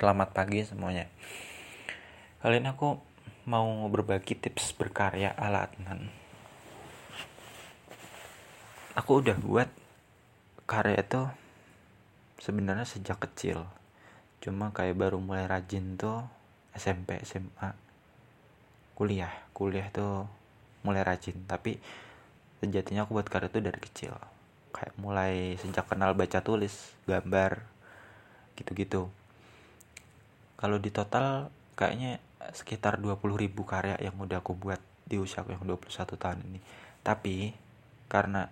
[0.00, 1.12] Selamat pagi semuanya.
[2.40, 2.96] Kali ini aku
[3.44, 6.08] mau berbagi tips berkarya ala Adnan.
[8.96, 9.68] Aku udah buat
[10.64, 11.28] karya itu
[12.40, 13.68] sebenarnya sejak kecil.
[14.40, 16.24] Cuma kayak baru mulai rajin tuh
[16.72, 17.76] SMP, SMA,
[18.96, 19.52] kuliah.
[19.52, 20.24] Kuliah tuh
[20.80, 21.76] mulai rajin, tapi
[22.64, 24.16] sejatinya aku buat karya itu dari kecil.
[24.72, 27.68] Kayak mulai sejak kenal baca tulis, gambar,
[28.56, 29.12] gitu-gitu
[30.60, 32.20] kalau di total kayaknya
[32.52, 36.60] sekitar 20 ribu karya yang udah aku buat di usia aku yang 21 tahun ini.
[37.00, 37.56] Tapi
[38.12, 38.44] karena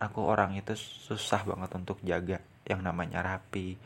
[0.00, 3.76] aku orang itu susah banget untuk jaga yang namanya rapi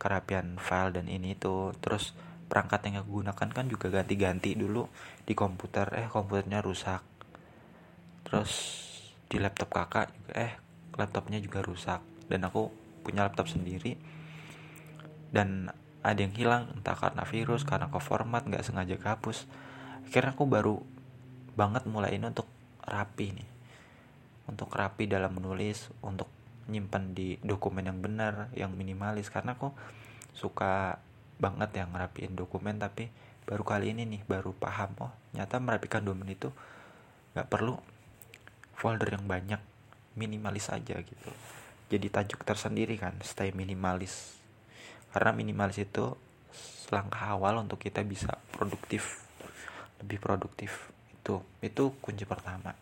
[0.00, 1.76] kerapian file dan ini itu.
[1.84, 2.16] Terus
[2.48, 4.88] perangkat yang aku gunakan kan juga ganti-ganti dulu
[5.28, 5.92] di komputer.
[6.00, 7.04] Eh komputernya rusak.
[8.24, 8.52] Terus
[9.28, 10.52] di laptop kakak juga eh
[10.96, 12.00] laptopnya juga rusak.
[12.32, 12.72] Dan aku
[13.04, 14.00] punya laptop sendiri.
[15.30, 15.68] Dan
[16.00, 19.44] ada yang hilang entah karena virus karena ke format nggak sengaja kehapus.
[20.08, 20.80] Akhirnya aku baru
[21.54, 22.48] banget mulai ini untuk
[22.80, 23.48] rapi nih.
[24.48, 26.26] Untuk rapi dalam menulis untuk
[26.72, 29.28] nyimpan di dokumen yang benar yang minimalis.
[29.28, 29.76] Karena aku
[30.32, 30.96] suka
[31.36, 33.12] banget yang ngerapiin dokumen tapi
[33.44, 36.52] baru kali ini nih baru paham oh nyata merapikan dokumen itu
[37.32, 37.80] nggak perlu
[38.76, 39.60] folder yang banyak
[40.16, 41.30] minimalis aja gitu.
[41.90, 44.39] Jadi tajuk tersendiri kan stay minimalis
[45.10, 46.14] karena minimalis itu
[46.90, 49.30] langkah awal untuk kita bisa produktif
[50.00, 50.90] lebih produktif.
[51.12, 52.74] Itu itu kunci pertama.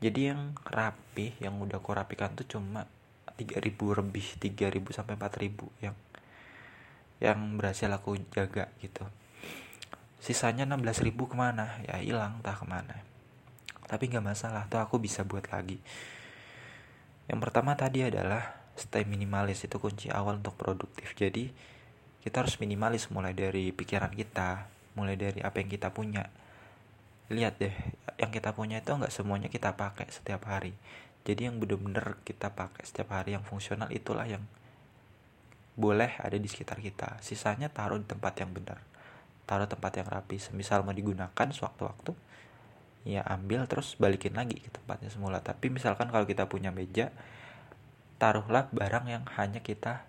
[0.00, 2.88] Jadi yang rapi yang udah aku rapikan tuh cuma
[3.36, 5.96] 3000 lebih 3000 sampai 4000 yang
[7.20, 9.04] yang berhasil aku jaga gitu.
[10.20, 11.80] Sisanya 16.000 ke mana?
[11.84, 12.96] Ya hilang entah ke mana.
[13.88, 15.80] Tapi nggak masalah tuh aku bisa buat lagi.
[17.28, 21.12] Yang pertama tadi adalah stay minimalis itu kunci awal untuk produktif.
[21.12, 21.52] Jadi
[22.24, 26.26] kita harus minimalis mulai dari pikiran kita mulai dari apa yang kita punya.
[27.30, 27.74] Lihat deh
[28.18, 30.74] yang kita punya itu nggak semuanya kita pakai setiap hari.
[31.22, 34.42] Jadi yang bener-bener kita pakai setiap hari yang fungsional itulah yang
[35.76, 37.20] boleh ada di sekitar kita.
[37.22, 38.80] Sisanya taruh di tempat yang benar
[39.50, 40.38] taruh tempat yang rapi.
[40.38, 42.14] Semisal mau digunakan sewaktu-waktu
[43.00, 45.42] ya ambil terus balikin lagi ke tempatnya semula.
[45.42, 47.10] Tapi misalkan kalau kita punya meja
[48.20, 50.04] taruhlah barang yang hanya kita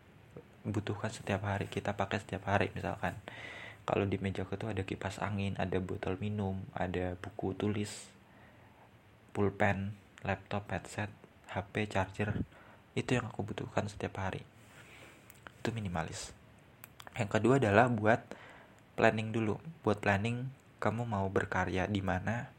[0.68, 3.16] butuhkan setiap hari kita pakai setiap hari misalkan.
[3.88, 8.12] Kalau di meja itu ada kipas angin ada botol minum ada buku tulis
[9.32, 9.96] pulpen
[10.28, 11.10] laptop headset
[11.56, 12.44] HP charger
[12.94, 14.44] itu yang aku butuhkan setiap hari.
[15.64, 16.36] Itu minimalis.
[17.16, 18.20] Yang kedua adalah buat
[19.00, 19.56] planning dulu.
[19.88, 20.52] Buat planning
[20.84, 22.52] kamu mau berkarya di mana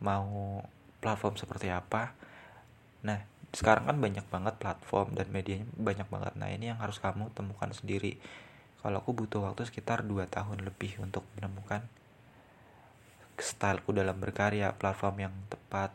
[0.00, 0.64] mau
[1.04, 2.16] platform seperti apa.
[3.04, 6.32] Nah sekarang kan banyak banget platform dan medianya banyak banget.
[6.40, 8.16] Nah ini yang harus kamu temukan sendiri.
[8.80, 11.84] Kalau aku butuh waktu sekitar 2 tahun lebih untuk menemukan
[13.36, 15.92] styleku dalam berkarya platform yang tepat.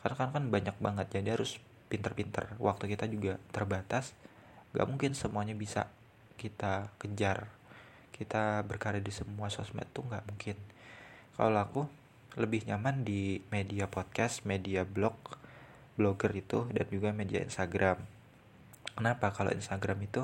[0.00, 1.58] Karena kan kan banyak banget jadi harus
[1.90, 2.54] pinter-pinter.
[2.62, 4.14] Waktu kita juga terbatas
[4.74, 5.90] gak mungkin semuanya bisa
[6.38, 7.50] kita kejar.
[8.14, 10.56] Kita berkarya di semua sosmed tuh nggak mungkin.
[11.34, 11.82] Kalau aku
[12.38, 15.14] lebih nyaman di media podcast media blog
[15.94, 18.02] blogger itu dan juga media Instagram.
[18.94, 20.22] Kenapa kalau Instagram itu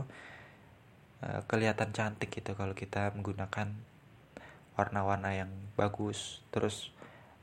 [1.25, 3.75] uh, kelihatan cantik gitu kalau kita menggunakan
[4.79, 6.95] warna-warna yang bagus, terus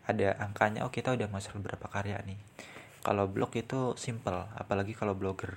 [0.07, 2.39] ada angkanya oh kita udah masuk berapa karya nih.
[3.03, 5.55] Kalau blog itu simple, apalagi kalau blogger.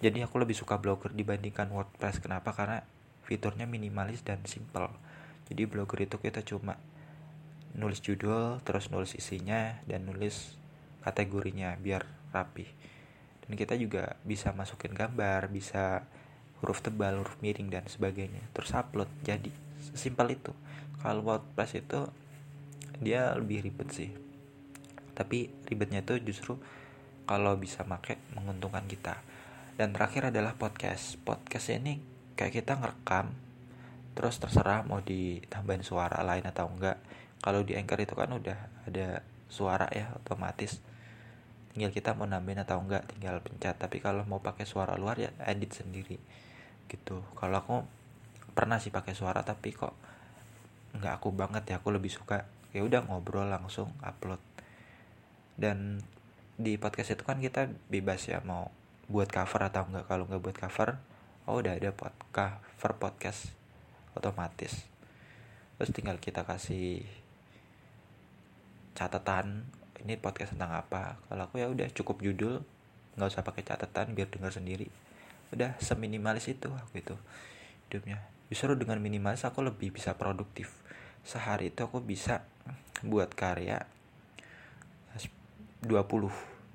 [0.00, 2.20] Jadi aku lebih suka blogger dibandingkan WordPress.
[2.20, 2.52] Kenapa?
[2.52, 2.84] Karena
[3.24, 4.92] fiturnya minimalis dan simple.
[5.48, 6.76] Jadi blogger itu kita cuma
[7.76, 10.56] nulis judul, terus nulis isinya dan nulis
[11.06, 12.02] kategorinya biar
[12.34, 12.66] rapi
[13.46, 16.02] dan kita juga bisa masukin gambar bisa
[16.60, 18.42] huruf tebal huruf miring dan sebagainya.
[18.56, 19.52] Terus upload jadi
[19.92, 20.52] sesimpel itu.
[20.98, 22.00] Kalau WordPress itu
[22.98, 24.10] dia lebih ribet sih.
[25.12, 26.58] Tapi ribetnya itu justru
[27.28, 29.20] kalau bisa make menguntungkan kita.
[29.76, 31.20] Dan terakhir adalah podcast.
[31.20, 32.00] Podcast ini
[32.34, 33.32] kayak kita ngerekam
[34.16, 36.96] terus terserah mau ditambahin suara lain atau enggak.
[37.44, 40.80] Kalau di anchor itu kan udah ada suara ya otomatis
[41.76, 43.76] tinggal kita mau nambahin atau enggak tinggal pencet.
[43.76, 46.16] Tapi kalau mau pakai suara luar ya edit sendiri
[46.88, 47.20] gitu.
[47.36, 47.84] Kalau aku
[48.56, 49.92] pernah sih pakai suara tapi kok
[50.96, 54.40] nggak aku banget ya aku lebih suka ya udah ngobrol langsung upload.
[55.52, 56.00] Dan
[56.56, 58.72] di podcast itu kan kita bebas ya mau
[59.12, 60.08] buat cover atau enggak.
[60.08, 60.96] Kalau nggak buat cover
[61.44, 63.52] oh udah ada pod cover podcast
[64.16, 64.88] otomatis.
[65.76, 67.04] Terus tinggal kita kasih
[68.96, 69.68] catatan
[70.04, 71.16] ini podcast tentang apa?
[71.28, 72.60] Kalau aku ya udah cukup judul
[73.16, 74.92] nggak usah pakai catatan biar dengar sendiri.
[75.54, 77.16] Udah seminimalis itu aku itu
[77.88, 78.20] hidupnya.
[78.52, 80.74] Justru dengan minimalis aku lebih bisa produktif.
[81.24, 82.44] Sehari itu aku bisa
[83.02, 83.84] buat karya
[85.86, 85.92] 20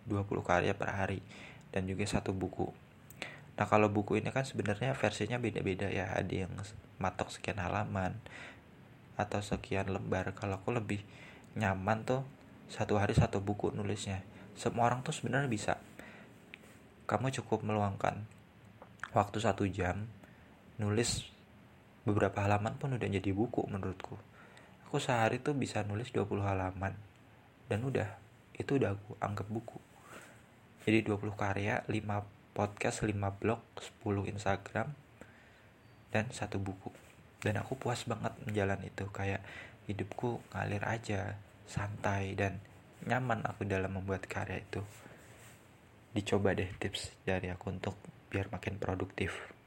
[0.08, 1.22] 20 karya per hari
[1.70, 2.74] dan juga satu buku.
[3.56, 6.10] Nah kalau buku ini kan sebenarnya versinya beda-beda ya.
[6.18, 6.54] Ada yang
[6.98, 8.18] matok sekian halaman
[9.20, 10.34] atau sekian lembar.
[10.34, 11.06] Kalau aku lebih
[11.54, 12.26] nyaman tuh
[12.72, 14.24] satu hari satu buku nulisnya.
[14.56, 15.74] Semua orang tuh sebenarnya bisa.
[17.04, 18.24] Kamu cukup meluangkan
[19.12, 20.08] waktu satu jam
[20.80, 21.28] nulis
[22.08, 24.16] beberapa halaman pun udah jadi buku menurutku.
[24.88, 26.96] Aku sehari tuh bisa nulis 20 halaman.
[27.68, 28.08] Dan udah
[28.56, 29.80] itu udah aku anggap buku.
[30.88, 33.60] Jadi 20 karya 5 podcast 5 blog
[34.00, 34.96] 10 instagram
[36.16, 36.88] dan satu buku.
[37.44, 39.04] Dan aku puas banget menjalani itu.
[39.12, 39.44] Kayak
[39.92, 41.36] hidupku ngalir aja
[41.70, 42.58] santai dan
[43.06, 44.82] nyaman aku dalam membuat karya itu.
[46.12, 47.96] Dicoba deh tips dari aku untuk
[48.32, 49.61] biar makin produktif